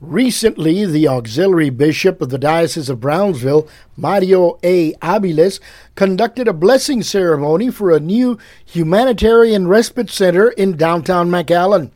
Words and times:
Recently, 0.00 0.86
the 0.86 1.08
auxiliary 1.08 1.68
bishop 1.68 2.22
of 2.22 2.30
the 2.30 2.38
Diocese 2.38 2.88
of 2.88 3.00
Brownsville, 3.00 3.68
Mario 3.98 4.58
A. 4.62 4.94
Aviles, 4.94 5.60
conducted 5.94 6.48
a 6.48 6.54
blessing 6.54 7.02
ceremony 7.02 7.70
for 7.70 7.90
a 7.90 8.00
new 8.00 8.38
humanitarian 8.64 9.68
respite 9.68 10.08
center 10.08 10.48
in 10.52 10.78
downtown 10.78 11.28
McAllen. 11.28 11.90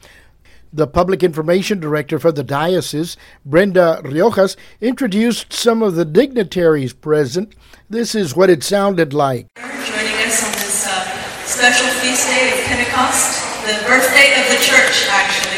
The 0.71 0.87
public 0.87 1.23
information 1.23 1.81
director 1.81 2.19
for 2.19 2.31
the 2.31 2.45
diocese, 2.45 3.17
Brenda 3.47 4.03
Riojas, 4.05 4.57
introduced 4.83 5.55
some 5.55 5.83
of 5.83 5.95
the 5.95 6.05
dignitaries 6.05 6.93
present. 6.93 7.55
This 7.89 8.15
is 8.15 8.37
what 8.37 8.51
it 8.51 8.63
sounded 8.63 9.15
like. 9.15 9.47
Joining 9.57 10.13
us 10.27 10.45
on 10.45 10.53
this 10.53 10.87
uh, 10.87 11.47
special 11.47 11.89
feast 12.03 12.29
day 12.29 12.53
of 12.53 12.67
Pentecost, 12.67 13.41
the 13.65 13.83
birthday 13.87 14.43
of 14.43 14.51
the 14.51 14.63
church, 14.63 15.09
actually. 15.09 15.54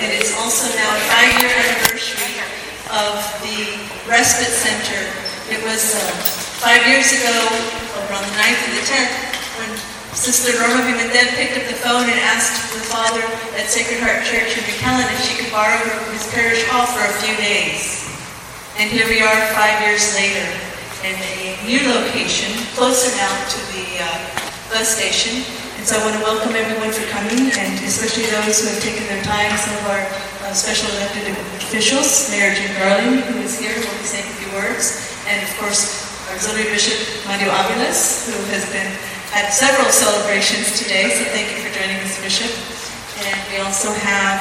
It 0.00 0.16
is 0.16 0.32
also 0.40 0.64
now 0.80 0.96
a 0.96 1.00
five-year 1.12 1.52
anniversary 1.52 2.40
of 2.88 3.20
the 3.44 3.76
respite 4.08 4.48
center. 4.48 5.04
It 5.52 5.60
was 5.60 5.92
uh, 5.92 6.00
five 6.64 6.88
years 6.88 7.12
ago, 7.12 7.36
around 8.08 8.24
the 8.24 8.36
9th 8.40 8.60
and 8.64 8.74
the 8.80 8.86
10th, 8.88 9.14
when 9.60 9.70
Sister 10.16 10.56
Norma 10.56 10.88
Pimentel 10.88 11.28
picked 11.36 11.60
up 11.60 11.68
the 11.68 11.76
phone 11.84 12.08
and 12.08 12.16
asked 12.32 12.72
the 12.72 12.80
father 12.88 13.20
at 13.60 13.68
Sacred 13.68 14.00
Heart 14.00 14.24
Church 14.24 14.56
in 14.56 14.64
McAllen 14.72 15.04
if 15.04 15.20
she 15.20 15.36
could 15.36 15.52
borrow 15.52 15.76
his 16.16 16.24
parish 16.32 16.64
hall 16.72 16.88
for 16.88 17.04
a 17.04 17.14
few 17.20 17.36
days. 17.36 18.08
And 18.80 18.88
here 18.88 19.04
we 19.04 19.20
are 19.20 19.52
five 19.52 19.84
years 19.84 20.16
later 20.16 20.48
in 21.04 21.12
a 21.12 21.60
new 21.68 21.84
location, 21.92 22.56
closer 22.72 23.12
now 23.20 23.36
to 23.52 23.58
the 23.76 24.00
uh, 24.00 24.16
bus 24.72 24.96
station. 24.96 25.44
And 25.80 25.88
so 25.88 25.96
I 25.96 26.04
want 26.04 26.20
to 26.20 26.24
welcome 26.28 26.52
everyone 26.52 26.92
for 26.92 27.08
coming, 27.08 27.48
and 27.56 27.72
especially 27.88 28.28
those 28.28 28.60
who 28.60 28.68
have 28.68 28.84
taken 28.84 29.00
their 29.08 29.24
time, 29.24 29.48
some 29.56 29.72
of 29.80 29.88
our 29.88 30.04
uh, 30.44 30.52
special 30.52 30.92
elected 31.00 31.32
officials, 31.56 32.28
Mayor 32.28 32.52
Jim 32.52 32.68
Darling, 32.76 33.24
who 33.24 33.40
is 33.40 33.56
here, 33.56 33.72
will 33.72 33.96
be 33.96 34.04
saying 34.04 34.28
a 34.28 34.36
few 34.44 34.52
words, 34.60 35.08
and 35.24 35.40
of 35.40 35.48
course, 35.56 36.04
our 36.28 36.36
Auxiliary 36.36 36.68
Bishop 36.68 37.00
Mario 37.24 37.48
Aviles, 37.48 38.28
who 38.28 38.36
has 38.52 38.68
been 38.68 38.92
at 39.32 39.56
several 39.56 39.88
celebrations 39.88 40.76
today, 40.76 41.16
so 41.16 41.24
thank 41.32 41.48
you 41.48 41.64
for 41.64 41.72
joining 41.72 41.96
us, 42.04 42.20
Bishop. 42.20 42.52
And 43.24 43.40
we 43.48 43.64
also 43.64 43.88
have 44.04 44.36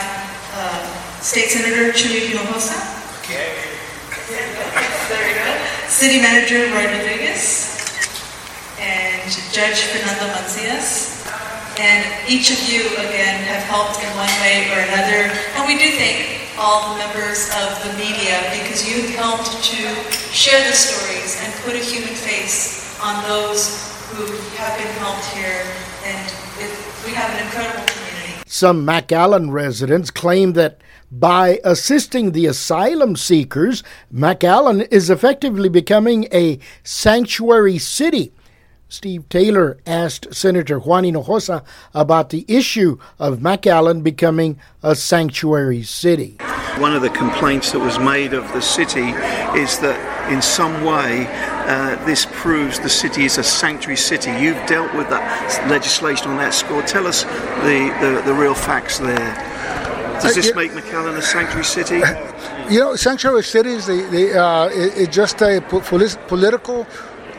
uh, 0.59 0.83
State 1.23 1.55
Senator 1.55 1.95
Chuy 1.95 2.35
Hinojosa. 2.35 2.75
There 3.31 5.23
we 5.23 5.33
go. 5.39 5.47
City 5.87 6.19
Manager 6.19 6.67
Roy 6.75 6.83
Rodriguez. 6.99 7.79
And 8.75 9.23
Judge 9.55 9.87
Fernando 9.87 10.35
Mancias. 10.35 11.18
And 11.79 12.03
each 12.27 12.51
of 12.51 12.59
you, 12.67 12.91
again, 12.99 13.39
have 13.47 13.63
helped 13.63 14.03
in 14.03 14.11
one 14.19 14.27
way 14.43 14.67
or 14.75 14.83
another. 14.83 15.31
And 15.55 15.63
we 15.63 15.79
do 15.79 15.95
thank 15.95 16.43
all 16.59 16.91
the 16.91 16.99
members 16.99 17.47
of 17.55 17.71
the 17.87 17.93
media 17.95 18.35
because 18.51 18.83
you've 18.83 19.15
helped 19.15 19.63
to 19.63 19.79
share 20.35 20.59
the 20.67 20.75
stories 20.75 21.39
and 21.39 21.53
put 21.63 21.75
a 21.75 21.79
human 21.79 22.13
face 22.13 22.99
on 23.01 23.23
those 23.23 23.95
who 24.11 24.27
have 24.59 24.77
been 24.77 24.91
helped 24.99 25.23
here. 25.31 25.63
And 26.03 26.27
it, 26.59 26.71
we 27.05 27.13
have 27.15 27.31
an 27.39 27.45
incredible 27.45 27.85
community. 27.87 28.43
Some 28.45 28.85
McAllen 28.85 29.49
residents 29.51 30.11
claim 30.11 30.53
that 30.53 30.81
by 31.09 31.61
assisting 31.63 32.33
the 32.33 32.45
asylum 32.45 33.15
seekers, 33.15 33.83
McAllen 34.13 34.85
is 34.91 35.09
effectively 35.09 35.69
becoming 35.69 36.27
a 36.33 36.59
sanctuary 36.83 37.77
city. 37.77 38.33
Steve 38.89 39.29
Taylor 39.29 39.77
asked 39.85 40.33
Senator 40.33 40.79
Juan 40.79 41.03
Hinojosa 41.03 41.63
about 41.93 42.31
the 42.31 42.43
issue 42.47 42.97
of 43.19 43.37
McAllen 43.37 44.01
becoming 44.01 44.59
a 44.81 44.95
sanctuary 44.95 45.83
city. 45.83 46.37
One 46.79 46.95
of 46.95 47.03
the 47.03 47.11
complaints 47.11 47.71
that 47.71 47.79
was 47.79 47.99
made 47.99 48.33
of 48.33 48.51
the 48.51 48.61
city 48.61 49.09
is 49.55 49.77
that 49.79 50.31
in 50.31 50.41
some 50.41 50.83
way 50.83 51.27
uh, 51.29 52.03
this 52.05 52.25
proves 52.31 52.79
the 52.79 52.89
city 52.89 53.25
is 53.25 53.37
a 53.37 53.43
sanctuary 53.43 53.95
city. 53.95 54.31
You've 54.31 54.65
dealt 54.65 54.91
with 54.95 55.07
that 55.09 55.69
legislation 55.69 56.27
on 56.29 56.37
that 56.37 56.55
score. 56.55 56.81
Tell 56.81 57.05
us 57.05 57.23
the, 57.23 57.95
the, 58.01 58.23
the 58.25 58.33
real 58.33 58.55
facts 58.55 58.97
there. 58.97 59.35
Does 60.19 60.33
this 60.33 60.55
make 60.55 60.71
McAllen 60.71 61.15
a 61.15 61.21
sanctuary 61.21 61.65
city? 61.65 62.01
You 62.69 62.81
know, 62.81 62.95
sanctuary 62.95 63.41
cities, 63.41 63.87
they, 63.87 64.01
they, 64.01 64.33
uh, 64.37 64.67
it, 64.67 64.93
it's 64.95 65.15
just 65.15 65.41
a 65.41 65.59
political 66.27 66.85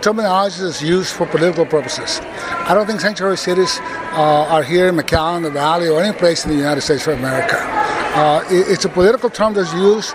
terminology 0.01 0.63
that's 0.63 0.83
used 0.83 1.15
for 1.15 1.27
political 1.27 1.67
purposes. 1.67 2.21
I 2.23 2.75
don't 2.75 2.87
think 2.87 3.01
sanctuary 3.01 3.37
cities 3.37 3.79
uh, 4.13 4.47
are 4.49 4.63
here 4.63 4.89
in 4.89 4.97
McAllen, 4.97 5.43
the 5.43 5.51
Valley, 5.51 5.89
or 5.89 6.03
any 6.03 6.17
place 6.17 6.45
in 6.45 6.51
the 6.51 6.57
United 6.57 6.81
States 6.81 7.07
of 7.07 7.19
America. 7.19 7.57
Uh, 7.59 8.45
it, 8.51 8.69
it's 8.69 8.85
a 8.85 8.89
political 8.89 9.31
term 9.31 9.55
that's 9.55 9.73
used 9.75 10.15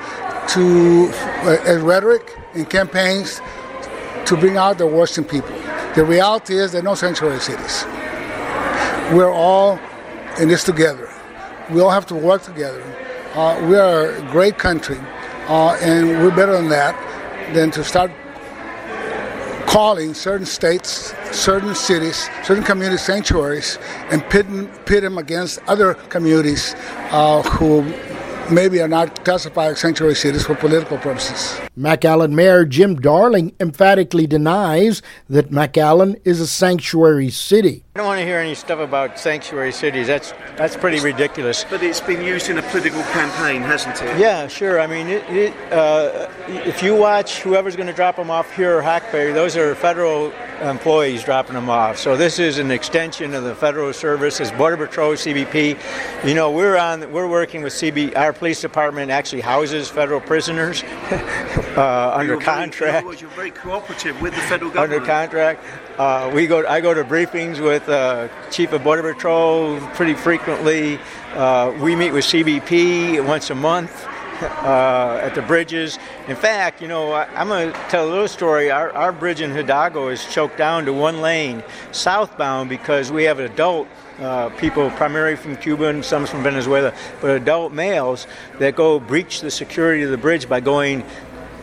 to, 0.50 1.10
uh, 1.44 1.58
as 1.66 1.82
rhetoric 1.82 2.36
in 2.54 2.66
campaigns 2.66 3.42
to 4.26 4.36
bring 4.38 4.58
out 4.58 4.78
the 4.78 4.88
worst 4.88 5.18
in 5.18 5.24
people. 5.24 5.56
The 5.96 6.04
reality 6.04 6.58
is 6.58 6.72
there 6.72 6.82
are 6.82 6.84
no 6.84 6.96
sanctuary 6.96 7.40
cities. 7.40 7.86
We're 9.14 9.32
all 9.32 9.80
in 10.40 10.50
this 10.50 10.64
together. 10.64 11.10
We 11.70 11.82
all 11.82 11.92
have 11.92 12.06
to 12.08 12.16
work 12.16 12.44
together. 12.44 12.84
Uh, 13.34 13.66
we 13.68 13.76
are 13.76 14.12
a 14.12 14.32
great 14.32 14.58
country, 14.58 14.98
uh, 15.48 15.78
and 15.82 16.08
we're 16.22 16.36
better 16.36 16.54
than 16.54 16.70
that 16.70 16.96
than 17.54 17.70
to 17.72 17.84
start 17.84 18.12
calling 19.76 20.14
certain 20.14 20.46
states, 20.46 21.14
certain 21.34 21.76
cities, 21.76 22.30
certain 22.46 22.64
community 22.64 22.98
sanctuaries, 22.98 23.78
and 24.10 24.24
pit, 24.30 24.46
pit 24.86 25.04
them 25.04 25.18
against 25.18 25.60
other 25.68 25.96
communities 26.08 26.74
uh, 27.12 27.42
who 27.42 27.82
maybe 28.52 28.82
are 28.82 28.88
not 28.88 29.24
classified 29.26 29.78
sanctuary 29.78 30.16
cities 30.16 30.46
for 30.46 30.56
political 30.56 30.98
purposes. 30.98 31.60
McAllen 31.78 32.32
Mayor 32.32 32.66
Jim 32.66 32.96
Darling 32.96 33.54
emphatically 33.60 34.28
denies 34.28 35.02
that 35.30 35.52
McAllen 35.52 36.20
is 36.24 36.40
a 36.40 36.48
sanctuary 36.48 37.30
city. 37.30 37.84
I 37.96 38.00
don't 38.00 38.08
want 38.08 38.20
to 38.20 38.26
hear 38.26 38.40
any 38.40 38.56
stuff 38.56 38.80
about 38.80 39.18
sanctuary 39.18 39.72
cities. 39.72 40.08
That's 40.08 40.34
that's 40.58 40.76
pretty 40.76 41.00
ridiculous. 41.00 41.64
But 41.70 41.82
it's 41.82 42.02
been 42.02 42.22
used 42.22 42.50
in 42.50 42.58
a 42.58 42.62
political 42.62 43.02
campaign, 43.04 43.62
hasn't 43.62 44.02
it? 44.02 44.20
Yeah, 44.20 44.48
sure. 44.48 44.82
I 44.82 44.88
mean, 44.88 45.08
it, 45.08 45.24
it, 45.30 45.72
uh, 45.72 46.30
if 46.48 46.84
you 46.84 46.94
watch 46.94 47.42
whoever's 47.42 47.78
going 47.78 47.88
to 47.88 47.94
drop 47.94 48.18
them 48.18 48.30
off 48.30 48.54
here 48.54 48.78
or 48.78 48.82
Hackberry, 48.82 49.34
those 49.34 49.56
are 49.56 49.74
federal 49.76 50.34
employees 50.62 51.24
dropping 51.24 51.54
them 51.54 51.70
off. 51.70 51.98
So 51.98 52.18
this 52.18 52.38
is 52.38 52.58
an 52.58 52.70
extension 52.70 53.34
of 53.34 53.46
the 53.46 53.56
federal 53.56 53.94
services, 53.94 54.52
Border 54.52 54.76
Patrol, 54.76 55.14
CBP. 55.14 56.28
You 56.28 56.34
know, 56.34 56.52
we're 56.52 56.76
on. 56.76 57.10
We're 57.14 57.28
working 57.28 57.64
with 57.64 57.72
CB. 57.72 58.18
Our 58.18 58.34
police 58.38 58.62
department 58.62 59.12
actually 59.12 59.42
houses 59.42 59.90
federal 59.90 60.22
prisoners 60.22 60.84
uh, 61.78 62.12
under 62.16 62.38
contract. 62.38 63.06
Very, 63.06 63.18
you're 63.18 63.30
very 63.32 63.52
cooperative 63.52 64.22
with 64.22 64.36
the 64.36 64.42
federal 64.42 64.72
government. 64.72 65.02
Under 65.02 65.06
contract. 65.06 65.64
Uh, 65.98 66.32
we 66.34 66.48
go. 66.48 66.66
I 66.68 66.82
go 66.82 66.94
to 66.94 67.04
briefings 67.04 67.64
with 67.64 67.88
uh, 67.88 68.28
Chief 68.52 68.72
of 68.74 68.84
Border 68.84 69.14
Patrol 69.14 69.80
pretty 69.94 70.14
frequently. 70.14 71.00
Uh, 71.34 71.74
we 71.82 71.96
meet 71.96 72.12
with 72.12 72.26
CBP 72.26 73.26
once 73.26 73.50
a 73.50 73.56
month. 73.56 74.08
Uh, 74.42 75.18
at 75.24 75.34
the 75.34 75.42
bridges. 75.42 75.98
In 76.28 76.36
fact, 76.36 76.82
you 76.82 76.90
know, 76.90 77.14
I, 77.14 77.42
am 77.42 77.48
going 77.48 77.72
to 77.72 77.80
tell 77.88 78.06
a 78.06 78.12
little 78.12 78.28
story. 78.28 78.70
Our, 78.70 78.92
our 78.92 79.14
bridge 79.14 79.40
in 79.40 79.52
Hidalgo 79.52 80.10
is 80.10 80.26
choked 80.26 80.58
down 80.58 80.84
to 80.86 80.94
one 80.94 81.22
lane 81.22 81.64
southbound 81.94 82.68
because 82.70 83.14
we 83.14 83.24
have 83.24 83.40
adult 83.40 83.88
uh, 84.20 84.50
people, 84.50 84.90
primarily 84.92 85.38
from 85.38 85.56
Cuba 85.56 85.86
and 85.86 86.04
some 86.04 86.26
from 86.26 86.44
Venezuela, 86.44 86.94
but 87.22 87.32
adult 87.32 87.72
males 87.72 88.28
that 88.60 88.76
go 88.76 89.00
breach 89.00 89.40
the 89.40 89.52
security 89.52 90.04
of 90.04 90.12
the 90.12 90.18
bridge 90.18 90.50
by 90.50 90.60
going 90.60 91.06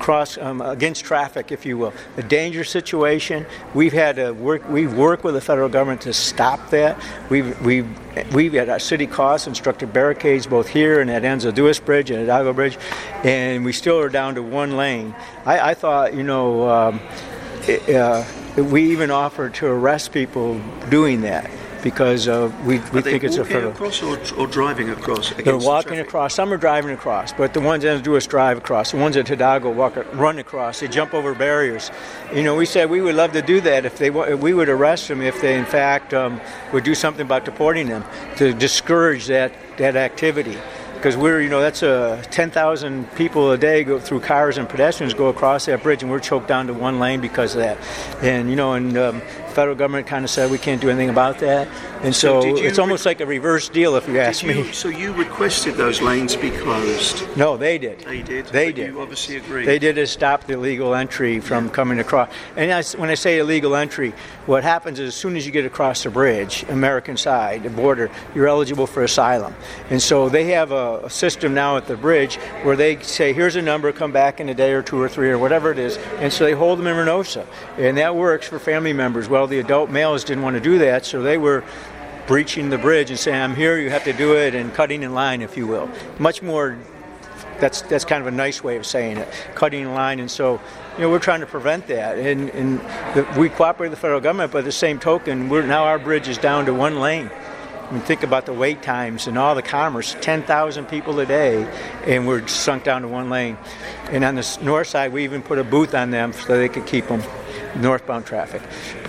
cross 0.03 0.37
um, 0.37 0.61
against 0.61 1.05
traffic, 1.05 1.53
if 1.53 1.65
you 1.65 1.79
will. 1.79 1.95
A 2.17 2.23
dangerous 2.23 2.69
situation. 2.69 3.47
We've 3.73 3.93
had 3.93 4.17
to 4.17 4.33
work. 4.33 4.69
We've 4.69 4.93
worked 4.93 5.23
with 5.25 5.35
the 5.35 5.41
federal 5.41 5.69
government 5.69 6.03
to 6.03 6.13
stop 6.13 6.71
that. 6.71 7.01
We've 7.31 7.59
we've 7.63 7.89
we've 8.35 8.55
at 8.57 8.69
our 8.69 8.81
city 8.81 9.07
costs 9.07 9.47
instructed 9.47 9.93
barricades 9.93 10.47
both 10.47 10.69
here 10.69 11.01
and 11.01 11.11
at 11.11 11.23
Anzalduas 11.23 11.83
Bridge 11.83 12.11
and 12.11 12.19
at 12.19 12.25
Hidalgo 12.25 12.53
Bridge, 12.53 12.79
and 13.23 13.65
we 13.65 13.73
still 13.73 13.99
are 13.99 14.09
down 14.09 14.35
to 14.35 14.43
one 14.43 14.77
lane. 14.77 15.15
I, 15.47 15.71
I 15.71 15.75
thought, 15.75 16.15
you 16.15 16.25
know, 16.25 16.69
um, 16.69 17.01
it, 17.69 17.95
uh, 17.95 18.25
we 18.57 18.91
even 18.91 19.11
offered 19.11 19.55
to 19.55 19.67
arrest 19.67 20.13
people 20.13 20.61
doing 20.91 21.21
that 21.23 21.49
because 21.83 22.29
uh, 22.29 22.51
we, 22.65 22.79
we 22.93 23.03
think 23.03 23.25
it's 23.25 23.37
a 23.37 23.45
federal. 23.45 23.73
across 23.73 24.03
or, 24.03 24.19
or 24.39 24.47
driving 24.47 24.91
across? 24.91 25.33
They're 25.33 25.57
walking 25.57 25.97
the 25.97 26.03
across. 26.03 26.35
Some 26.35 26.53
are 26.53 26.57
driving 26.57 26.93
across, 26.93 27.33
but 27.33 27.55
the 27.55 27.61
ones 27.61 27.83
that 27.83 28.03
do 28.03 28.17
us 28.17 28.27
drive 28.27 28.59
across. 28.59 28.93
The 28.93 28.99
ones 28.99 29.17
at 29.17 29.29
Hidalgo 29.29 29.71
walk, 29.71 29.97
run 30.15 30.39
across. 30.39 30.81
They 30.81 30.89
jump 30.89 31.15
over 31.15 31.35
barriers. 31.35 31.91
You 32.35 32.43
know, 32.43 32.55
we 32.55 32.67
said 32.67 32.89
we 32.91 33.01
would 33.01 33.15
love 33.15 33.33
to 33.33 33.43
do 33.43 33.61
that 33.63 33.85
if 33.85 33.99
they 33.99 34.11
we 34.11 34.55
would 34.55 34.69
arrest 34.69 35.09
them 35.09 35.21
if 35.21 35.41
they 35.41 35.59
in 35.59 35.65
fact 35.65 36.15
um, 36.15 36.41
would 36.73 36.85
do 36.85 36.95
something 36.95 37.27
about 37.27 37.45
deporting 37.45 37.89
them 37.89 38.05
to 38.37 38.53
discourage 38.53 39.27
that 39.27 39.53
that 39.77 39.97
activity. 39.97 40.57
because 41.03 41.17
we're 41.17 41.41
you 41.41 41.49
know 41.49 41.61
that's 41.61 41.83
a 41.83 42.23
10,000 42.31 43.13
people 43.17 43.51
a 43.51 43.59
day 43.59 43.83
go 43.83 43.99
through 43.99 44.21
cars 44.21 44.57
and 44.57 44.69
pedestrians 44.69 45.13
go 45.15 45.27
across 45.29 45.67
that 45.67 45.83
bridge, 45.83 46.03
and 46.03 46.13
we're 46.13 46.21
choked 46.21 46.47
down 46.47 46.69
to 46.69 46.73
one 46.73 47.01
lane 47.01 47.21
because 47.21 47.57
of 47.57 47.61
that. 47.61 47.77
And 48.23 48.49
you 48.49 48.55
know, 48.55 48.75
and 48.75 48.97
um, 48.97 49.21
federal 49.53 49.77
government 49.77 50.07
kind 50.07 50.25
of 50.25 50.31
said 50.31 50.51
we 50.51 50.59
can't 50.59 50.81
do 50.81 50.89
anything 50.91 51.11
about 51.11 51.39
that, 51.41 51.69
and 52.03 52.15
so, 52.15 52.41
So 52.41 52.57
it's 52.57 52.79
almost 52.79 53.07
like 53.07 53.21
a 53.21 53.27
reverse 53.27 53.69
deal 53.69 53.97
if 53.97 54.09
you 54.09 54.19
ask 54.19 54.43
you- 54.43 54.55
me. 54.55 54.73
so 54.73 54.89
you 54.89 55.13
requested 55.13 55.75
those 55.77 56.01
lanes 56.03 56.35
be 56.37 56.51
closed. 56.51 57.25
No, 57.37 57.57
they 57.57 57.79
did. 57.79 58.01
They 58.01 58.23
did. 58.23 58.47
They 58.47 58.73
did. 58.73 58.89
You 58.89 59.01
obviously 59.01 59.37
agree. 59.37 59.65
They 59.65 59.79
did 59.79 59.99
is 59.99 60.11
stop 60.11 60.45
the 60.45 60.55
illegal 60.55 60.95
entry 60.95 61.41
from 61.41 61.71
coming 61.71 61.99
across. 62.01 62.31
And 62.57 62.73
I 62.73 62.83
when 62.99 63.11
I 63.11 63.15
say 63.15 63.39
illegal 63.39 63.77
entry, 63.77 64.13
what 64.47 64.63
happens 64.65 64.99
is 64.99 65.09
as 65.09 65.15
soon 65.15 65.37
as 65.37 65.47
you 65.47 65.53
get 65.53 65.65
across 65.65 66.03
the 66.03 66.11
bridge, 66.11 66.65
American 66.69 67.17
side, 67.17 67.63
the 67.63 67.71
border, 67.71 68.11
you're 68.35 68.49
eligible 68.49 68.87
for 68.87 69.03
asylum. 69.03 69.55
And 69.91 70.01
so 70.03 70.29
they 70.29 70.45
have 70.47 70.73
a, 70.73 71.03
a 71.05 71.11
system 71.11 71.55
now 71.55 71.77
at 71.77 71.87
the 71.87 71.97
bridge 71.97 72.37
where 72.65 72.77
they 72.77 72.99
say, 73.03 73.33
here's 73.33 73.57
a 73.57 73.63
number, 73.63 73.93
come 73.93 74.13
back 74.13 74.41
in 74.41 74.49
a 74.49 74.55
day 74.55 74.73
or 74.73 74.83
two 74.83 75.01
or 75.01 75.09
three 75.09 75.31
or 75.31 75.39
whatever 75.39 75.71
it 75.71 75.79
is. 75.79 75.97
And 76.19 76.33
so 76.33 76.45
they 76.45 76.53
hold 76.53 76.79
them 76.79 76.87
in 76.87 76.97
Reynosa. 76.97 77.47
And 77.79 77.97
that 77.99 78.17
works 78.17 78.47
for 78.49 78.59
family 78.59 78.93
members. 78.93 79.29
Well, 79.29 79.42
the 79.47 79.59
adult 79.59 79.91
males 79.91 80.25
didn't 80.25 80.43
want 80.43 80.55
to 80.55 80.61
do 80.61 80.79
that, 80.79 81.05
so 81.05 81.23
they 81.23 81.39
were 81.39 81.65
breaching 82.27 82.71
the 82.71 82.79
bridge 82.79 83.11
and 83.11 83.19
saying, 83.19 83.41
I'm 83.41 83.55
here, 83.55 83.79
you 83.79 83.91
have 83.91 84.05
to 84.05 84.13
do 84.13 84.37
it, 84.37 84.55
and 84.55 84.73
cutting 84.73 85.03
in 85.03 85.15
line, 85.15 85.43
if 85.43 85.57
you 85.57 85.67
will. 85.67 85.91
Much 86.19 86.43
more 86.43 86.79
that's 87.63 87.83
that's 87.83 88.05
kind 88.05 88.21
of 88.21 88.27
a 88.27 88.37
nice 88.37 88.63
way 88.63 88.77
of 88.77 88.85
saying 88.85 89.19
it, 89.19 89.29
cutting 89.55 89.83
in 89.83 89.95
line. 89.95 90.19
And 90.21 90.31
so, 90.31 90.61
you 90.97 91.03
know, 91.03 91.11
we're 91.11 91.21
trying 91.21 91.41
to 91.41 91.47
prevent 91.47 91.87
that. 91.87 92.19
And, 92.19 92.51
and 92.51 92.81
the, 93.15 93.27
we 93.39 93.49
cooperate 93.49 93.89
with 93.89 93.99
the 93.99 94.01
federal 94.01 94.21
government, 94.21 94.53
but 94.53 94.65
the 94.65 94.73
same 94.73 94.99
token, 94.99 95.49
we're 95.49 95.63
now 95.65 95.85
our 95.85 95.99
bridge 95.99 96.29
is 96.29 96.39
down 96.39 96.67
to 96.67 96.75
one 96.75 97.01
lane. 97.01 97.31
I 97.93 97.93
mean, 97.93 98.03
think 98.03 98.23
about 98.23 98.47
the 98.47 98.53
wait 98.55 98.83
times 98.83 99.27
and 99.27 99.37
all 99.37 99.55
the 99.55 99.63
commerce, 99.63 100.17
10,000 100.21 100.87
people 100.87 101.21
a 101.21 101.27
day, 101.27 101.65
and 102.07 102.27
we're 102.27 102.47
sunk 102.49 102.85
down 102.85 103.03
to 103.03 103.09
one 103.09 103.29
lane. 103.29 103.59
And 104.11 104.25
on 104.25 104.35
the 104.35 104.59
north 104.63 104.87
side, 104.87 105.13
we 105.13 105.25
even 105.25 105.43
put 105.43 105.59
a 105.59 105.65
booth 105.65 105.95
on 105.95 106.11
them 106.11 106.33
so 106.33 106.57
they 106.57 106.71
could 106.71 106.87
keep 106.87 107.07
them 107.09 107.23
northbound 107.77 108.27
traffic. 108.27 108.63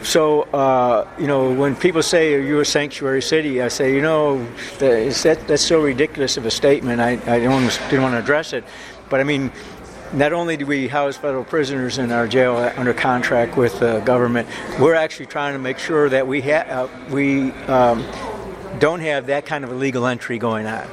So, 0.03 0.43
uh, 0.43 1.07
you 1.19 1.27
know, 1.27 1.53
when 1.53 1.75
people 1.75 2.03
say, 2.03 2.31
you 2.31 2.37
are 2.37 2.41
you 2.41 2.59
a 2.59 2.65
sanctuary 2.65 3.21
city? 3.21 3.61
I 3.61 3.67
say, 3.67 3.93
you 3.93 4.01
know, 4.01 4.45
that, 4.79 5.43
that's 5.47 5.63
so 5.63 5.81
ridiculous 5.81 6.37
of 6.37 6.45
a 6.45 6.51
statement. 6.51 7.01
I, 7.01 7.11
I 7.11 7.39
didn't 7.39 7.51
want 7.51 7.71
to 7.79 8.17
address 8.17 8.53
it. 8.53 8.63
But 9.09 9.19
I 9.19 9.23
mean, 9.23 9.51
not 10.13 10.31
only 10.31 10.57
do 10.57 10.65
we 10.65 10.87
house 10.87 11.17
federal 11.17 11.43
prisoners 11.43 11.97
in 11.97 12.11
our 12.11 12.27
jail 12.27 12.55
under 12.77 12.93
contract 12.93 13.57
with 13.57 13.79
the 13.79 13.99
government, 14.01 14.47
we're 14.79 14.95
actually 14.95 15.25
trying 15.25 15.53
to 15.53 15.59
make 15.59 15.79
sure 15.79 16.07
that 16.09 16.27
we, 16.27 16.41
ha- 16.41 16.65
uh, 16.69 16.87
we 17.09 17.51
um, 17.67 18.05
don't 18.79 18.99
have 18.99 19.27
that 19.27 19.45
kind 19.45 19.63
of 19.63 19.71
illegal 19.71 20.05
entry 20.05 20.37
going 20.37 20.67
on. 20.67 20.87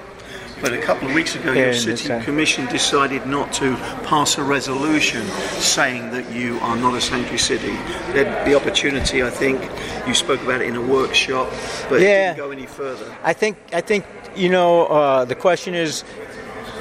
But 0.61 0.75
a 0.75 0.79
couple 0.79 1.09
of 1.09 1.15
weeks 1.15 1.35
ago, 1.35 1.53
your 1.53 1.73
city 1.73 2.09
commission 2.23 2.67
decided 2.67 3.27
not 3.27 3.53
to 3.55 3.77
pass 4.05 4.37
a 4.37 4.43
resolution 4.43 5.27
saying 5.59 6.11
that 6.11 6.31
you 6.31 6.59
are 6.61 6.77
not 6.77 6.95
a 6.95 7.01
sanctuary 7.01 7.39
city. 7.39 7.73
They 8.12 8.25
had 8.25 8.47
the 8.47 8.55
opportunity, 8.55 9.23
I 9.23 9.31
think, 9.31 9.61
you 10.07 10.12
spoke 10.15 10.43
about 10.43 10.61
it 10.61 10.69
in 10.69 10.77
a 10.77 10.83
workshop, 10.83 11.51
but 11.89 12.01
Yeah. 12.01 12.33
it 12.33 12.37
didn't 12.37 12.37
go 12.37 12.51
any 12.51 12.67
further. 12.67 13.07
I 13.25 13.33
think 13.33 13.57
I 13.73 13.81
think 13.81 14.05
you 14.37 14.51
know 14.51 14.87
uh, 14.87 15.25
the 15.25 15.35
question 15.35 15.75
is 15.75 16.05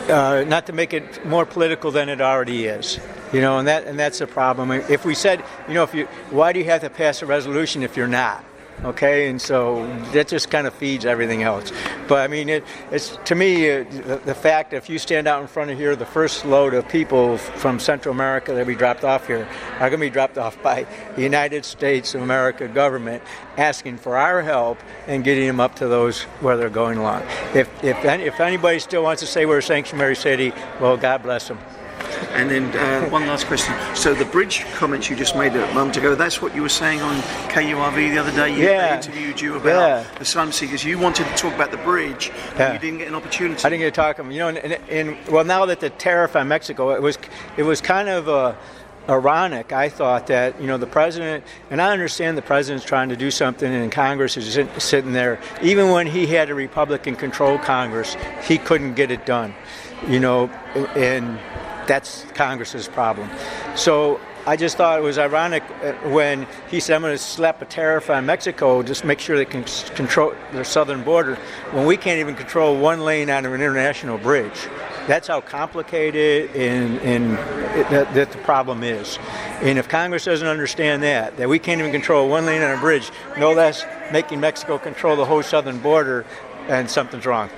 uh, 0.10 0.44
not 0.48 0.66
to 0.66 0.74
make 0.74 0.94
it 0.94 1.26
more 1.26 1.46
political 1.46 1.92
than 1.92 2.10
it 2.10 2.20
already 2.22 2.66
is. 2.66 3.00
You 3.32 3.42
know, 3.42 3.60
and 3.60 3.68
that 3.68 3.86
and 3.86 3.98
that's 3.98 4.22
a 4.22 4.28
problem. 4.28 4.72
If 4.72 5.06
we 5.06 5.14
said, 5.14 5.44
you 5.68 5.74
know, 5.76 5.84
if 5.84 5.94
you 5.94 6.08
why 6.32 6.52
do 6.52 6.60
you 6.60 6.66
have 6.66 6.82
to 6.82 6.90
pass 6.90 7.22
a 7.22 7.26
resolution 7.26 7.84
if 7.84 7.96
you're 7.96 8.08
not? 8.08 8.44
Okay, 8.86 9.28
and 9.30 9.42
so 9.42 9.86
that 10.14 10.30
just 10.30 10.50
kind 10.50 10.66
of 10.66 10.74
feeds 10.74 11.06
everything 11.06 11.44
else. 11.44 11.74
But 12.08 12.20
I 12.20 12.28
mean, 12.28 12.48
it, 12.48 12.64
it's 12.92 13.18
to 13.26 13.36
me 13.36 13.70
uh, 13.70 13.84
the, 13.84 14.22
the 14.24 14.34
fact 14.34 14.72
if 14.72 14.90
you 14.90 14.98
stand 14.98 15.28
out 15.28 15.42
in 15.42 15.48
front 15.48 15.70
of 15.70 15.78
here, 15.78 15.98
the 15.98 16.06
first 16.06 16.46
load 16.46 16.74
of 16.74 16.88
people 16.88 17.38
from 17.38 17.78
Central 17.78 18.16
America 18.16 18.54
that 18.54 18.66
we 18.66 18.76
dropped 18.76 19.04
off 19.04 19.28
here 19.28 19.50
are 19.80 19.90
going 19.90 20.00
to 20.00 20.06
be 20.06 20.10
dropped 20.10 20.38
off 20.38 20.62
by 20.64 20.88
the 21.18 21.22
United 21.22 21.66
States 21.66 22.16
of 22.16 22.22
America 22.22 22.70
government, 22.70 23.22
asking 23.58 23.98
for 23.98 24.16
our 24.16 24.42
help 24.42 24.80
and 25.08 25.26
getting 25.26 25.46
them 25.46 25.60
up 25.60 25.76
to 25.76 25.88
those 25.90 26.22
where 26.40 26.56
they're 26.56 26.70
going 26.70 26.98
along. 26.98 27.24
If 27.54 27.84
if 27.84 27.98
any, 28.06 28.24
if 28.24 28.40
anybody 28.40 28.80
still 28.80 29.04
wants 29.04 29.20
to 29.22 29.28
say 29.28 29.46
we're 29.46 29.58
a 29.58 29.64
sanctuary 29.64 30.16
city, 30.16 30.54
well, 30.80 30.96
God 30.96 31.22
bless 31.22 31.50
them. 31.50 31.60
And 32.32 32.50
then 32.50 32.64
uh, 32.78 33.10
one 33.10 33.26
last 33.28 33.48
question. 33.48 33.74
So 33.96 34.14
the 34.14 34.26
bridge 34.26 34.66
comments 34.76 35.10
you 35.10 35.16
just 35.16 35.36
made 35.36 35.56
a 35.56 35.74
moment 35.74 35.98
ago, 35.98 36.16
that's 36.16 36.42
what 36.42 36.54
you 36.56 36.62
were 36.62 36.70
saying 36.70 37.02
on 37.02 37.16
KURV 37.50 38.12
the 38.12 38.18
other 38.20 38.32
day? 38.32 38.56
You, 38.56 38.64
Yeah. 38.64 38.90
They 38.90 38.96
interviewed 39.08 39.42
you 39.42 39.56
about 39.56 39.68
Yeah. 39.80 40.04
the 40.16 40.22
asylum 40.22 40.52
seekers. 40.52 40.84
You 40.84 41.00
wanted 41.00 41.26
to 41.28 41.34
talk 41.36 41.54
about 41.56 41.72
the 41.72 41.78
bridge, 41.78 42.32
Yeah. 42.58 42.74
you 42.74 42.80
didn't 42.80 43.00
get 43.00 43.08
an 43.08 43.16
opportunity. 43.16 43.60
I 43.64 43.70
didn't 43.70 43.80
get 43.82 43.94
to 43.94 44.02
talk 44.02 44.16
to 44.18 44.22
him. 44.24 44.32
You 44.32 44.40
know, 44.40 44.48
and, 44.50 44.58
and, 44.60 44.78
and 44.90 45.18
well, 45.28 45.44
now 45.44 45.66
that 45.66 45.80
the 45.80 45.90
tariff 45.90 46.36
on 46.36 46.48
Mexico, 46.48 46.92
it 46.92 47.02
was 47.02 47.18
it 47.58 47.64
was 47.64 47.82
kind 47.82 48.10
of 48.10 48.30
uh, 48.30 48.54
ironic. 49.10 49.74
I 49.74 49.90
thought 49.90 50.28
that 50.28 50.62
you 50.62 50.68
know 50.68 50.78
the 50.78 50.86
president, 50.88 51.44
and 51.72 51.82
I 51.82 51.92
understand 51.92 52.38
the 52.38 52.42
president's 52.44 52.86
trying 52.86 53.10
to 53.10 53.16
do 53.16 53.32
something, 53.32 53.74
and 53.74 53.92
Congress 53.92 54.38
is 54.38 54.60
sitting 54.78 55.14
there. 55.14 55.40
Even 55.64 55.90
when 55.90 56.06
he 56.06 56.28
had 56.28 56.50
a 56.52 56.54
Republican-controlled 56.56 57.64
Congress, 57.64 58.16
he 58.44 58.58
couldn't 58.60 58.94
get 58.94 59.10
it 59.10 59.26
done. 59.26 59.56
You 60.08 60.20
know, 60.20 60.50
and 60.96 61.40
that's 61.90 62.24
Congress's 62.36 62.88
problem. 62.88 63.30
So. 63.76 64.22
I 64.48 64.56
just 64.56 64.78
thought 64.78 64.98
it 64.98 65.04
was 65.04 65.18
ironic 65.18 65.64
uh, 65.84 65.92
when 66.10 66.48
he 66.72 66.80
said, 66.80 66.96
I'm 66.96 67.02
going 67.02 67.14
to 67.14 67.18
slap 67.18 67.62
a 67.62 67.66
tariff 67.66 68.10
on 68.10 68.26
Mexico, 68.26 68.82
just 68.82 69.04
make 69.04 69.20
sure 69.20 69.38
they 69.38 69.46
can 69.46 69.64
control 69.96 70.34
their 70.54 70.64
southern 70.64 71.04
border, 71.04 71.36
when 71.72 71.86
we 71.86 71.98
can't 71.98 72.20
even 72.20 72.36
control 72.36 72.78
one 72.78 73.02
lane 73.02 73.30
on 73.30 73.46
an 73.46 73.54
international 73.54 74.18
bridge. 74.18 74.68
That's 75.08 75.28
how 75.28 75.42
complicated 75.42 76.56
and, 76.56 77.38
that, 77.92 78.14
that 78.14 78.32
the 78.32 78.38
problem 78.40 78.82
is. 78.82 79.20
And 79.62 79.78
if 79.78 79.90
Congress 79.90 80.24
doesn't 80.24 80.48
understand 80.48 81.04
that, 81.04 81.36
that 81.38 81.50
we 81.50 81.60
can't 81.60 81.82
even 81.82 81.92
control 81.92 82.30
one 82.30 82.46
lane 82.46 82.62
on 82.62 82.76
a 82.76 82.80
bridge, 82.80 83.12
no 83.38 83.52
less 83.52 83.86
making 84.12 84.40
Mexico 84.40 84.80
control 84.80 85.18
the 85.18 85.26
whole 85.26 85.44
southern 85.44 85.80
border, 85.80 86.26
and 86.70 86.90
something's 86.90 87.26
wrong. 87.26 87.50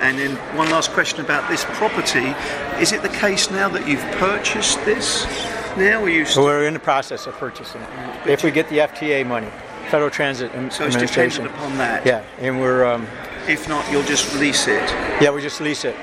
And 0.00 0.18
then 0.18 0.36
one 0.56 0.70
last 0.70 0.92
question 0.92 1.20
about 1.20 1.48
this 1.50 1.64
property. 1.64 2.34
Is 2.80 2.92
it 2.92 3.02
the 3.02 3.08
case 3.10 3.50
now 3.50 3.68
that 3.68 3.86
you've 3.86 4.00
purchased 4.18 4.82
this? 4.84 5.24
Now, 5.76 6.04
you 6.06 6.24
still, 6.24 6.44
we're 6.44 6.66
in 6.66 6.74
the 6.74 6.80
process 6.80 7.26
of 7.26 7.34
purchasing 7.34 7.80
it. 7.82 8.26
If 8.26 8.42
we 8.42 8.50
get 8.50 8.68
the 8.68 8.78
FTA 8.78 9.26
money, 9.26 9.48
Federal 9.90 10.10
Transit 10.10 10.52
Am- 10.54 10.70
so 10.70 10.84
it's 10.86 10.96
dependent 10.96 11.46
upon 11.46 11.76
that? 11.78 12.04
Yeah, 12.06 12.24
and 12.38 12.60
we're 12.60 12.84
um, 12.84 13.06
If 13.46 13.68
not, 13.68 13.90
you'll 13.90 14.02
just 14.02 14.34
lease 14.36 14.66
it. 14.68 14.82
yeah 15.20 15.30
we 15.30 15.42
just 15.42 15.60
lease 15.60 15.84
it 15.84 15.96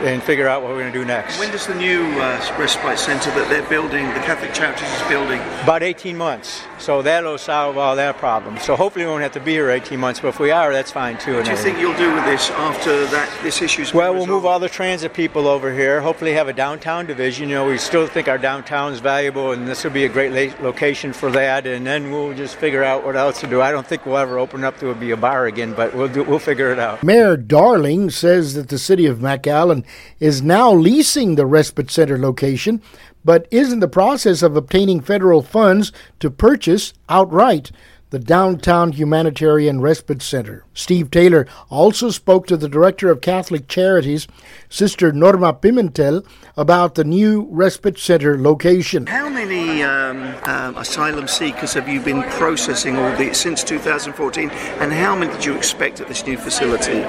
and 0.00 0.22
figure 0.22 0.48
out 0.48 0.62
what 0.62 0.70
we're 0.70 0.80
going 0.80 0.92
to 0.92 0.98
do 0.98 1.04
next. 1.04 1.38
When 1.38 1.50
does 1.50 1.66
the 1.66 1.74
new 1.74 2.02
uh, 2.20 2.56
respite 2.58 2.98
centre 2.98 3.30
that 3.30 3.48
they're 3.48 3.68
building, 3.68 4.06
the 4.08 4.20
Catholic 4.20 4.52
Charities 4.52 4.88
is 4.88 5.08
building, 5.08 5.40
About 5.62 5.82
18 5.82 6.16
months. 6.16 6.62
So 6.78 7.02
that'll 7.02 7.38
solve 7.38 7.78
all 7.78 7.96
that 7.96 8.18
problem. 8.18 8.58
So 8.58 8.74
hopefully 8.74 9.04
we 9.04 9.10
won't 9.10 9.22
have 9.22 9.32
to 9.32 9.40
be 9.40 9.52
here 9.52 9.70
18 9.70 9.98
months, 10.00 10.20
but 10.20 10.28
if 10.28 10.40
we 10.40 10.50
are, 10.50 10.72
that's 10.72 10.90
fine 10.90 11.18
too. 11.18 11.36
what 11.36 11.44
do 11.44 11.50
you 11.50 11.56
think 11.56 11.78
you'll 11.78 11.96
do 11.96 12.12
with 12.14 12.24
this 12.24 12.50
after 12.50 13.06
that 13.06 13.28
this 13.42 13.62
issue's 13.62 13.90
been 13.90 13.98
Well, 13.98 14.14
we'll 14.14 14.26
move 14.26 14.44
all 14.44 14.58
the 14.58 14.68
transit 14.68 15.14
people 15.14 15.46
over 15.46 15.72
here. 15.72 16.00
Hopefully, 16.00 16.32
have 16.32 16.48
a 16.48 16.52
downtown 16.52 17.06
division. 17.06 17.48
You 17.48 17.56
know, 17.56 17.66
we 17.66 17.78
still 17.78 18.06
think 18.06 18.28
our 18.28 18.38
downtown 18.38 18.92
is 18.92 19.00
valuable, 19.00 19.52
and 19.52 19.66
this 19.66 19.84
will 19.84 19.90
be 19.90 20.04
a 20.04 20.08
great 20.08 20.60
location 20.60 21.12
for 21.12 21.30
that. 21.30 21.66
And 21.66 21.86
then 21.86 22.10
we'll 22.10 22.34
just 22.34 22.56
figure 22.56 22.82
out 22.82 23.04
what 23.04 23.16
else 23.16 23.40
to 23.40 23.46
do. 23.46 23.60
I 23.60 23.70
don't 23.70 23.86
think 23.86 24.04
we'll 24.06 24.18
ever 24.18 24.38
open 24.38 24.64
up 24.64 24.78
to 24.80 24.94
be 24.94 25.10
a 25.10 25.16
bar 25.16 25.46
again, 25.46 25.74
but 25.74 25.94
we'll 25.94 26.08
do, 26.08 26.22
we'll 26.24 26.38
figure 26.38 26.72
it 26.72 26.78
out. 26.78 27.02
Mayor 27.02 27.36
Darling 27.36 28.10
says 28.10 28.54
that 28.54 28.68
the 28.68 28.78
city 28.78 29.06
of 29.06 29.18
McAllen 29.18 29.81
is 30.20 30.42
now 30.42 30.72
leasing 30.72 31.34
the 31.34 31.46
respite 31.46 31.90
center 31.90 32.18
location, 32.18 32.82
but 33.24 33.46
is 33.50 33.72
in 33.72 33.80
the 33.80 33.88
process 33.88 34.42
of 34.42 34.56
obtaining 34.56 35.00
federal 35.00 35.42
funds 35.42 35.92
to 36.20 36.30
purchase 36.30 36.92
outright 37.08 37.70
the 38.10 38.18
downtown 38.18 38.92
humanitarian 38.92 39.80
respite 39.80 40.20
center. 40.20 40.64
Steve 40.74 41.10
Taylor 41.10 41.46
also 41.70 42.10
spoke 42.10 42.46
to 42.46 42.56
the 42.56 42.68
director 42.68 43.10
of 43.10 43.20
Catholic 43.20 43.68
Charities, 43.68 44.26
Sister 44.68 45.12
Norma 45.12 45.52
Pimentel, 45.52 46.24
about 46.56 46.94
the 46.94 47.04
new 47.04 47.46
respite 47.50 47.98
center 47.98 48.38
location. 48.38 49.06
How 49.06 49.28
many 49.28 49.82
um, 49.82 50.34
um, 50.44 50.76
asylum 50.76 51.28
seekers 51.28 51.74
have 51.74 51.88
you 51.88 52.00
been 52.00 52.22
processing 52.22 52.96
all 52.96 53.14
the, 53.16 53.34
since 53.34 53.62
2014, 53.64 54.50
and 54.50 54.92
how 54.92 55.14
many 55.14 55.32
did 55.32 55.44
you 55.44 55.54
expect 55.54 56.00
at 56.00 56.08
this 56.08 56.26
new 56.26 56.36
facility? 56.38 57.00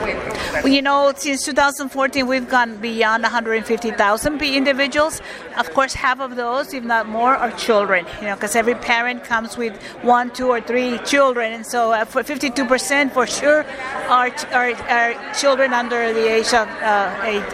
Well, 0.54 0.68
you 0.68 0.82
know, 0.82 1.14
since 1.16 1.46
2014, 1.46 2.28
we've 2.28 2.50
gone 2.50 2.78
beyond 2.78 3.24
150,000 3.24 4.42
individuals. 4.42 5.22
Of 5.58 5.74
course, 5.74 5.94
half 5.94 6.20
of 6.20 6.36
those, 6.36 6.74
if 6.74 6.84
not 6.84 7.08
more, 7.08 7.36
are 7.36 7.52
children. 7.52 8.06
You 8.20 8.28
know, 8.28 8.36
because 8.36 8.56
every 8.56 8.76
parent 8.76 9.24
comes 9.24 9.58
with 9.58 9.76
one, 10.04 10.32
two, 10.32 10.50
or 10.50 10.60
three 10.62 10.98
children, 11.00 11.54
and 11.54 11.66
so 11.66 11.92
uh, 11.92 12.06
for 12.06 12.24
52% 12.24 13.12
for 13.12 13.28
sure 13.28 13.53
are, 13.62 14.32
are, 14.52 15.34
children 15.34 15.74
under 15.74 16.14
the 16.14 16.28
age 16.28 16.54
of 16.54 16.68
uh, 16.82 17.22
eight, 17.24 17.48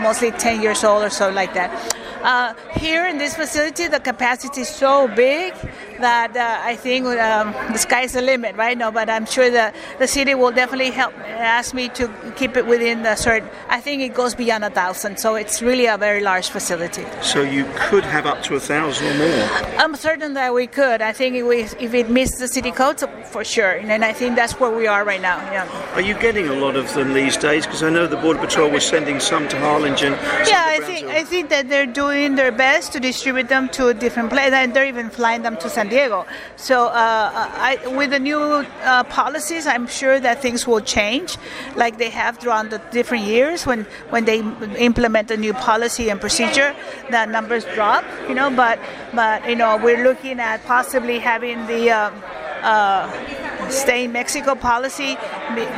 mostly 0.00 0.30
10 0.30 0.60
years 0.60 0.84
old 0.84 1.02
or 1.02 1.10
so, 1.10 1.30
like 1.30 1.54
that. 1.54 1.70
Uh, 2.22 2.54
here 2.78 3.06
in 3.06 3.18
this 3.18 3.34
facility, 3.34 3.88
the 3.88 3.98
capacity 3.98 4.60
is 4.60 4.68
so 4.68 5.08
big 5.08 5.52
that 6.02 6.36
uh, 6.36 6.60
I 6.62 6.76
think 6.76 7.06
um, 7.06 7.52
the 7.72 7.78
sky's 7.78 8.12
the 8.12 8.22
limit, 8.22 8.56
right? 8.56 8.76
now, 8.82 8.90
but 8.90 9.08
I'm 9.08 9.26
sure 9.26 9.50
that 9.50 9.74
the 9.98 10.06
city 10.06 10.34
will 10.34 10.50
definitely 10.50 10.90
help 10.90 11.12
ask 11.18 11.74
me 11.74 11.88
to 11.90 12.08
keep 12.36 12.56
it 12.56 12.66
within 12.66 13.02
the 13.02 13.14
certain. 13.16 13.48
I 13.68 13.80
think 13.80 14.02
it 14.02 14.14
goes 14.14 14.34
beyond 14.34 14.64
a 14.64 14.70
thousand, 14.70 15.18
so 15.18 15.34
it's 15.36 15.62
really 15.62 15.86
a 15.86 15.96
very 15.96 16.20
large 16.20 16.48
facility. 16.48 17.04
So 17.22 17.42
you 17.42 17.64
could 17.76 18.04
have 18.04 18.26
up 18.26 18.42
to 18.44 18.56
a 18.56 18.60
thousand 18.60 19.06
or 19.06 19.14
more. 19.18 19.42
I'm 19.78 19.94
certain 19.96 20.34
that 20.34 20.52
we 20.52 20.66
could. 20.66 21.00
I 21.02 21.12
think 21.12 21.36
if, 21.36 21.46
we, 21.46 21.58
if 21.86 21.94
it 21.94 22.10
meets 22.10 22.38
the 22.38 22.48
city 22.48 22.70
codes, 22.70 23.04
for 23.32 23.44
sure, 23.44 23.72
and 23.92 24.04
I 24.04 24.12
think 24.12 24.36
that's 24.36 24.54
where 24.60 24.70
we 24.70 24.86
are 24.86 25.04
right 25.04 25.20
now. 25.20 25.38
Yeah. 25.52 25.94
Are 25.94 26.00
you 26.00 26.14
getting 26.14 26.48
a 26.48 26.54
lot 26.54 26.76
of 26.76 26.92
them 26.94 27.14
these 27.14 27.36
days? 27.36 27.66
Because 27.66 27.82
I 27.82 27.90
know 27.90 28.06
the 28.06 28.16
border 28.16 28.40
patrol 28.40 28.70
was 28.70 28.84
sending 28.84 29.20
some 29.20 29.48
to 29.48 29.58
Harlingen. 29.58 30.12
Yeah, 30.52 30.64
I 30.66 30.80
think 30.80 31.06
I 31.08 31.24
think 31.24 31.48
that 31.50 31.68
they're 31.68 31.86
doing 31.86 32.34
their 32.34 32.52
best 32.52 32.92
to 32.92 33.00
distribute 33.00 33.48
them 33.48 33.68
to 33.70 33.94
different 33.94 34.30
places, 34.30 34.52
and 34.52 34.74
they're 34.74 34.86
even 34.86 35.08
flying 35.08 35.42
them 35.42 35.56
to 35.58 35.70
San 35.70 35.88
Diego. 35.92 36.26
So, 36.56 36.86
uh, 36.86 37.30
I, 37.68 37.78
with 37.98 38.10
the 38.10 38.18
new 38.18 38.40
uh, 38.40 39.04
policies, 39.04 39.66
I'm 39.66 39.86
sure 39.86 40.18
that 40.26 40.40
things 40.40 40.66
will 40.66 40.80
change, 40.80 41.36
like 41.76 41.98
they 41.98 42.10
have 42.10 42.38
throughout 42.38 42.70
the 42.70 42.80
different 42.90 43.24
years. 43.24 43.66
When 43.66 43.80
when 44.14 44.24
they 44.24 44.38
implement 44.90 45.30
a 45.30 45.36
new 45.36 45.54
policy 45.70 46.10
and 46.10 46.18
procedure, 46.20 46.74
the 47.10 47.26
numbers 47.26 47.64
drop. 47.76 48.04
You 48.28 48.34
know, 48.34 48.50
but 48.50 48.78
but 49.14 49.48
you 49.48 49.56
know 49.56 49.76
we're 49.76 50.02
looking 50.02 50.40
at 50.40 50.64
possibly 50.64 51.18
having 51.18 51.66
the 51.66 51.82
uh, 51.90 52.10
uh, 52.62 53.68
stay 53.68 54.04
in 54.04 54.12
Mexico 54.12 54.54
policy 54.54 55.16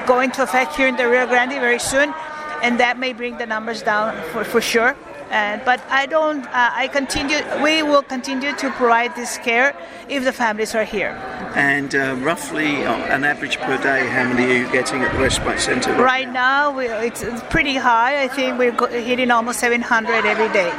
going 0.07 0.31
to 0.33 0.43
effect 0.43 0.77
here 0.77 0.89
in 0.89 0.97
the 0.97 1.09
Rio 1.09 1.27
Grande 1.27 1.59
very 1.61 1.79
soon, 1.79 2.15
and 2.63 2.79
that 2.79 2.99
may 2.99 3.13
bring 3.13 3.39
the 3.39 3.47
numbers 3.47 3.83
down 3.83 4.15
for, 4.31 4.45
for 4.45 4.61
sure. 4.61 4.95
Uh, 5.35 5.59
but 5.65 5.81
I 5.91 6.07
don't. 6.07 6.47
Uh, 6.47 6.71
I 6.83 6.87
continue. 6.87 7.39
We 7.61 7.83
will 7.83 8.03
continue 8.03 8.55
to 8.55 8.71
provide 8.71 9.17
this 9.17 9.37
care 9.39 9.75
if 10.09 10.23
the 10.23 10.33
families 10.33 10.77
are 10.77 10.85
here. 10.85 11.11
And 11.57 11.93
uh, 11.93 12.15
roughly, 12.21 12.85
uh, 12.85 12.95
an 13.15 13.25
average 13.25 13.57
per 13.59 13.77
day, 13.83 14.07
how 14.07 14.29
many 14.29 14.45
are 14.45 14.59
you 14.59 14.71
getting 14.71 15.03
at 15.03 15.13
the 15.13 15.19
respite 15.19 15.59
centre? 15.59 15.91
Right, 15.91 16.01
right 16.01 16.29
now, 16.29 16.71
now 16.71 16.77
we, 16.77 16.87
it's, 16.87 17.23
it's, 17.23 17.43
pretty 17.51 17.75
high. 17.75 18.23
I 18.23 18.29
think 18.29 18.59
we're 18.61 18.77
hitting 18.91 19.33
almost 19.33 19.59
700 19.59 20.25
every 20.25 20.51
day. 20.53 20.71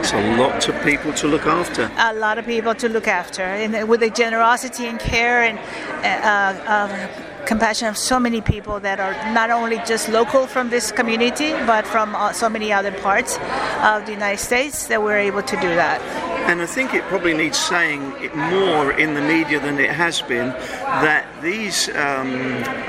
It's 0.00 0.12
a 0.12 0.36
lot 0.36 0.68
of 0.68 0.82
people 0.82 1.12
to 1.12 1.28
look 1.28 1.46
after. 1.46 1.88
A 1.96 2.14
lot 2.14 2.38
of 2.38 2.44
people 2.44 2.74
to 2.74 2.88
look 2.88 3.06
after, 3.06 3.42
and 3.42 3.88
with 3.88 4.00
the 4.00 4.10
generosity 4.10 4.86
and 4.86 4.98
care 4.98 5.42
and 5.42 5.58
uh, 6.04 6.70
uh, 6.74 7.27
compassion 7.48 7.88
of 7.88 7.96
so 7.96 8.20
many 8.20 8.42
people 8.42 8.78
that 8.78 9.00
are 9.00 9.14
not 9.32 9.48
only 9.50 9.78
just 9.86 10.10
local 10.10 10.46
from 10.46 10.68
this 10.68 10.92
community, 10.92 11.52
but 11.64 11.86
from 11.86 12.14
uh, 12.14 12.30
so 12.30 12.46
many 12.46 12.70
other 12.70 12.92
parts 13.00 13.38
of 13.82 14.04
the 14.04 14.12
United 14.12 14.38
States 14.38 14.86
that 14.88 15.02
we're 15.02 15.16
able 15.16 15.42
to 15.42 15.56
do 15.56 15.68
that. 15.74 16.37
And 16.48 16.62
I 16.62 16.66
think 16.66 16.94
it 16.94 17.02
probably 17.04 17.34
needs 17.34 17.58
saying 17.58 18.00
more 18.34 18.92
in 18.92 19.12
the 19.12 19.20
media 19.20 19.60
than 19.60 19.78
it 19.78 19.90
has 19.90 20.22
been 20.22 20.48
that 20.48 21.26
these 21.42 21.90
um, 21.90 22.32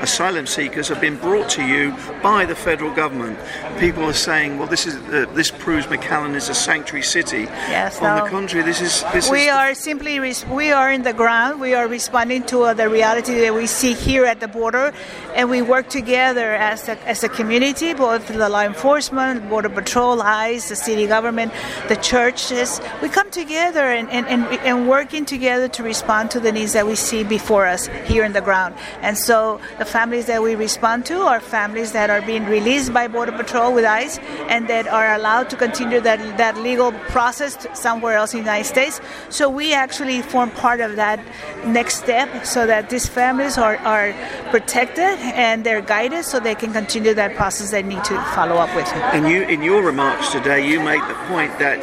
asylum 0.00 0.46
seekers 0.46 0.88
have 0.88 0.98
been 0.98 1.18
brought 1.18 1.50
to 1.50 1.62
you 1.62 1.94
by 2.22 2.46
the 2.46 2.54
federal 2.54 2.90
government. 2.90 3.38
People 3.78 4.04
are 4.04 4.14
saying, 4.14 4.58
"Well, 4.58 4.66
this 4.66 4.86
is 4.86 4.94
uh, 4.96 5.30
this 5.34 5.50
proves 5.50 5.86
McAllen 5.88 6.34
is 6.36 6.48
a 6.48 6.54
sanctuary 6.54 7.02
city." 7.02 7.42
Yes. 7.68 8.00
On 8.00 8.24
the 8.24 8.30
contrary, 8.30 8.64
this 8.64 8.80
is. 8.80 9.04
This 9.12 9.30
we 9.30 9.48
is 9.48 9.52
are 9.52 9.74
simply 9.74 10.18
res- 10.20 10.46
we 10.46 10.72
are 10.72 10.90
in 10.90 11.02
the 11.02 11.12
ground. 11.12 11.60
We 11.60 11.74
are 11.74 11.86
responding 11.86 12.44
to 12.44 12.62
uh, 12.62 12.72
the 12.72 12.88
reality 12.88 13.34
that 13.40 13.52
we 13.52 13.66
see 13.66 13.92
here 13.92 14.24
at 14.24 14.40
the 14.40 14.48
border, 14.48 14.94
and 15.34 15.50
we 15.50 15.60
work 15.60 15.90
together 15.90 16.54
as 16.54 16.88
a, 16.88 16.96
as 17.06 17.22
a 17.24 17.28
community, 17.28 17.92
both 17.92 18.26
the 18.26 18.48
law 18.48 18.62
enforcement, 18.62 19.50
border 19.50 19.68
patrol, 19.68 20.22
ICE, 20.22 20.66
the 20.66 20.76
city 20.76 21.06
government, 21.06 21.52
the 21.88 21.96
churches. 21.96 22.80
We 23.02 23.10
come 23.10 23.30
together 23.30 23.49
together 23.50 23.90
and, 23.90 24.08
and, 24.10 24.28
and, 24.28 24.44
and 24.60 24.88
working 24.88 25.24
together 25.24 25.66
to 25.66 25.82
respond 25.82 26.30
to 26.30 26.38
the 26.38 26.52
needs 26.52 26.72
that 26.72 26.86
we 26.86 26.94
see 26.94 27.24
before 27.24 27.66
us 27.66 27.88
here 28.06 28.22
in 28.22 28.32
the 28.32 28.40
ground. 28.40 28.72
And 29.02 29.18
so 29.18 29.60
the 29.78 29.84
families 29.84 30.26
that 30.26 30.40
we 30.40 30.54
respond 30.54 31.04
to 31.06 31.22
are 31.22 31.40
families 31.40 31.90
that 31.90 32.10
are 32.10 32.22
being 32.22 32.44
released 32.44 32.94
by 32.94 33.08
Border 33.08 33.32
Patrol 33.32 33.74
with 33.74 33.84
ICE 33.84 34.18
and 34.48 34.68
that 34.68 34.86
are 34.86 35.14
allowed 35.14 35.50
to 35.50 35.56
continue 35.56 36.00
that, 36.00 36.20
that 36.38 36.56
legal 36.58 36.92
process 37.10 37.66
somewhere 37.74 38.14
else 38.14 38.34
in 38.34 38.38
the 38.38 38.44
United 38.44 38.68
States. 38.68 39.00
So 39.30 39.50
we 39.50 39.74
actually 39.74 40.22
form 40.22 40.52
part 40.52 40.78
of 40.78 40.94
that 40.94 41.18
next 41.66 41.96
step 41.96 42.46
so 42.46 42.68
that 42.68 42.88
these 42.88 43.08
families 43.08 43.58
are, 43.58 43.78
are 43.78 44.14
protected 44.50 45.18
and 45.34 45.64
they're 45.64 45.82
guided 45.82 46.24
so 46.24 46.38
they 46.38 46.54
can 46.54 46.72
continue 46.72 47.14
that 47.14 47.34
process 47.34 47.72
they 47.72 47.82
need 47.82 48.04
to 48.04 48.14
follow 48.36 48.58
up 48.58 48.72
with. 48.76 48.86
And 49.12 49.28
you, 49.28 49.42
in 49.42 49.60
your 49.60 49.82
remarks 49.82 50.30
today, 50.30 50.68
you 50.68 50.78
made 50.78 51.02
the 51.08 51.18
point 51.26 51.58
that 51.58 51.82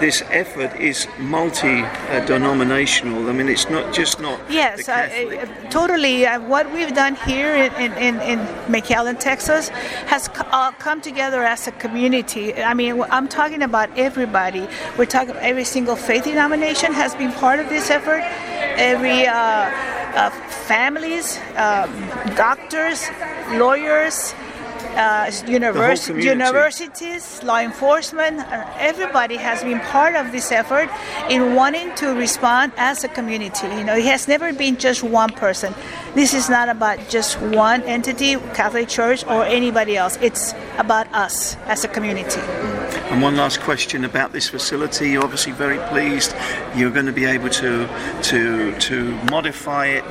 this 0.00 0.22
effort 0.30 0.74
is 0.80 1.06
multi-denominational. 1.18 3.28
I 3.28 3.32
mean, 3.32 3.48
it's 3.48 3.68
not 3.70 3.92
just 3.92 4.20
not. 4.20 4.40
Yes, 4.50 4.88
uh, 4.88 5.46
totally. 5.70 6.26
Uh, 6.26 6.40
what 6.40 6.70
we've 6.72 6.94
done 6.94 7.16
here 7.16 7.54
in, 7.54 7.92
in, 7.92 8.20
in 8.20 8.38
McAllen, 8.66 9.18
Texas, 9.18 9.68
has 10.06 10.28
uh, 10.34 10.72
come 10.72 11.00
together 11.00 11.42
as 11.42 11.66
a 11.66 11.72
community. 11.72 12.54
I 12.54 12.74
mean, 12.74 13.02
I'm 13.10 13.28
talking 13.28 13.62
about 13.62 13.96
everybody. 13.98 14.66
We're 14.98 15.06
talking 15.06 15.30
about 15.30 15.42
every 15.42 15.64
single 15.64 15.96
faith 15.96 16.24
denomination 16.24 16.92
has 16.92 17.14
been 17.14 17.32
part 17.32 17.60
of 17.60 17.68
this 17.68 17.90
effort. 17.90 18.22
Every 18.76 19.26
uh, 19.26 19.34
uh, 19.34 20.30
families, 20.66 21.38
um, 21.56 21.90
doctors, 22.34 23.08
lawyers 23.52 24.34
uh, 24.96 25.30
univers- 25.46 26.08
universities, 26.08 27.42
law 27.42 27.58
enforcement, 27.58 28.40
uh, 28.40 28.64
everybody 28.78 29.36
has 29.36 29.62
been 29.62 29.80
part 29.80 30.14
of 30.14 30.32
this 30.32 30.50
effort 30.52 30.88
in 31.28 31.54
wanting 31.54 31.94
to 31.96 32.14
respond 32.14 32.72
as 32.76 33.04
a 33.04 33.08
community. 33.08 33.66
You 33.68 33.84
know, 33.84 33.96
it 33.96 34.04
has 34.04 34.28
never 34.28 34.52
been 34.52 34.76
just 34.76 35.02
one 35.02 35.30
person. 35.30 35.74
This 36.14 36.34
is 36.34 36.48
not 36.48 36.68
about 36.68 36.98
just 37.08 37.40
one 37.40 37.82
entity, 37.82 38.36
Catholic 38.54 38.88
Church, 38.88 39.24
or 39.26 39.44
anybody 39.44 39.96
else. 39.96 40.18
It's 40.20 40.54
about 40.78 41.06
us 41.12 41.56
as 41.66 41.84
a 41.84 41.88
community. 41.88 42.40
And 43.14 43.22
one 43.22 43.36
last 43.36 43.60
question 43.60 44.04
about 44.04 44.32
this 44.32 44.48
facility. 44.48 45.10
You're 45.10 45.22
obviously 45.22 45.52
very 45.52 45.78
pleased. 45.90 46.34
You're 46.74 46.90
going 46.90 47.06
to 47.06 47.12
be 47.12 47.26
able 47.26 47.48
to 47.48 47.86
to 48.22 48.76
to 48.76 49.04
modify 49.30 49.86
it 49.86 50.04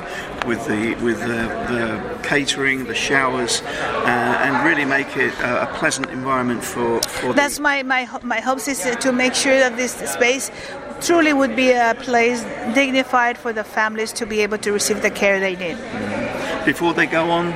with 0.46 0.66
the 0.66 0.94
with 1.04 1.20
the, 1.20 1.42
the 1.68 2.18
catering, 2.22 2.84
the 2.84 2.94
showers, 2.94 3.60
uh, 3.60 4.06
and 4.06 4.66
really 4.66 4.86
make 4.86 5.18
it 5.18 5.38
a, 5.40 5.64
a 5.64 5.74
pleasant 5.74 6.08
environment 6.08 6.64
for. 6.64 7.02
for 7.02 7.34
That's 7.34 7.60
my, 7.60 7.82
my 7.82 8.08
my 8.22 8.40
hopes 8.40 8.68
is 8.68 8.80
to 8.96 9.12
make 9.12 9.34
sure 9.34 9.58
that 9.58 9.76
this 9.76 9.92
space 9.92 10.50
truly 11.02 11.34
would 11.34 11.54
be 11.54 11.72
a 11.72 11.94
place 11.98 12.42
dignified 12.74 13.36
for 13.36 13.52
the 13.52 13.64
families 13.64 14.14
to 14.14 14.24
be 14.24 14.40
able 14.40 14.56
to 14.56 14.72
receive 14.72 15.02
the 15.02 15.10
care 15.10 15.38
they 15.40 15.56
need. 15.56 15.76
Before 16.64 16.94
they 16.94 17.04
go 17.04 17.30
on 17.30 17.52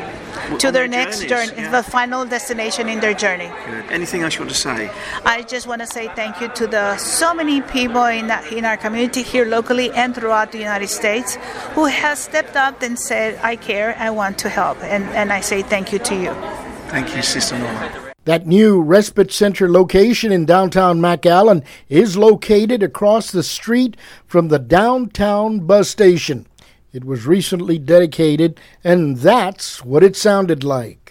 to 0.58 0.70
their, 0.70 0.72
their 0.72 0.88
next 0.88 1.26
journey, 1.26 1.52
yeah. 1.56 1.70
the 1.70 1.82
final 1.82 2.24
destination 2.24 2.88
in 2.88 3.00
their 3.00 3.14
journey. 3.14 3.50
Good. 3.66 3.90
Anything 3.90 4.22
else 4.22 4.34
you 4.34 4.40
want 4.40 4.50
to 4.50 4.56
say? 4.56 4.90
I 5.24 5.42
just 5.42 5.66
want 5.66 5.80
to 5.80 5.86
say 5.86 6.08
thank 6.14 6.40
you 6.40 6.48
to 6.48 6.66
the 6.66 6.96
so 6.96 7.34
many 7.34 7.60
people 7.62 8.04
in 8.04 8.30
in 8.52 8.64
our 8.64 8.76
community 8.76 9.22
here 9.22 9.44
locally 9.44 9.90
and 9.92 10.14
throughout 10.14 10.52
the 10.52 10.58
United 10.58 10.88
States 10.88 11.36
who 11.74 11.86
have 11.86 12.18
stepped 12.18 12.56
up 12.56 12.82
and 12.82 12.98
said, 12.98 13.38
"I 13.42 13.56
care, 13.56 13.96
I 13.98 14.10
want 14.10 14.38
to 14.38 14.48
help," 14.48 14.82
and 14.82 15.04
and 15.10 15.32
I 15.32 15.40
say 15.40 15.62
thank 15.62 15.92
you 15.92 15.98
to 15.98 16.14
you. 16.14 16.32
Thank 16.88 17.14
you, 17.14 17.22
Sister 17.22 17.58
Norma. 17.58 18.08
That 18.24 18.46
new 18.46 18.82
respite 18.82 19.32
center 19.32 19.70
location 19.70 20.32
in 20.32 20.44
downtown 20.44 21.00
McAllen 21.00 21.64
is 21.88 22.16
located 22.16 22.82
across 22.82 23.30
the 23.30 23.42
street 23.42 23.96
from 24.26 24.48
the 24.48 24.58
downtown 24.58 25.60
bus 25.60 25.88
station. 25.88 26.46
It 26.92 27.04
was 27.04 27.26
recently 27.26 27.78
dedicated, 27.78 28.60
and 28.82 29.18
that's 29.18 29.84
what 29.84 30.02
it 30.02 30.16
sounded 30.16 30.64
like. 30.64 31.07